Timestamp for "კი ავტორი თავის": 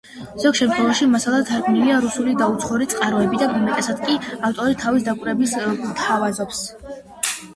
4.07-5.05